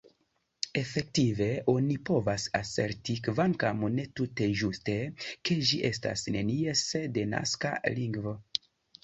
Efektive, 0.79 1.49
oni 1.73 1.97
povas 2.09 2.45
aserti, 2.59 3.17
kvankam 3.27 3.85
ne 3.99 4.07
tute 4.21 4.49
ĝuste, 4.63 4.97
ke 5.29 5.59
ĝi 5.69 5.81
estas 5.93 6.25
nenies 6.39 6.83
denaska 7.21 7.77
lingvo. 8.01 8.37